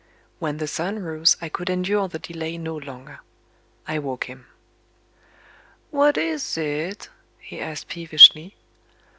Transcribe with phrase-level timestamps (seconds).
[0.39, 3.19] When the sun rose, I could endure the delay no longer.
[3.87, 4.47] I woke him.
[5.91, 8.55] "What is it?" he asked peevishly.